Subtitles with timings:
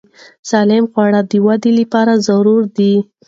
[0.49, 2.93] سالم خواړه د وده لپاره ضروري دي.